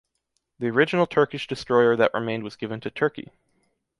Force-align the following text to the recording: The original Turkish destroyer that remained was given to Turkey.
The 0.57 0.65
original 0.65 1.05
Turkish 1.05 1.45
destroyer 1.45 1.95
that 1.95 2.11
remained 2.11 2.43
was 2.43 2.55
given 2.55 2.79
to 2.81 2.89
Turkey. 2.89 3.27